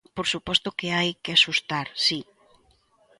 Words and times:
Por 0.15 0.25
suposto 0.33 0.75
que 0.79 0.87
hai 0.97 1.09
que 1.23 1.31
axustar, 1.33 1.87
si. 2.05 2.19